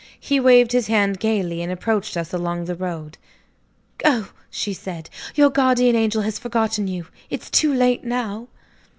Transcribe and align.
He 0.19 0.39
waved 0.39 0.71
his 0.71 0.87
hand 0.87 1.19
gaily, 1.19 1.61
and 1.61 1.71
approached 1.71 2.17
us 2.17 2.33
along 2.33 2.65
the 2.65 2.73
road. 2.73 3.19
"Go!" 3.99 4.29
she 4.49 4.73
said. 4.73 5.11
"Your 5.35 5.51
guardian 5.51 5.95
angel 5.95 6.23
has 6.23 6.39
forgotten 6.39 6.87
you. 6.87 7.05
It's 7.29 7.51
too 7.51 7.71
late 7.71 8.03
now." 8.03 8.47